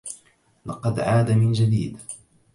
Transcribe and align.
لقد 0.65 0.99
عاد 0.99 1.31
من 1.31 1.51
جديد. 1.51 1.99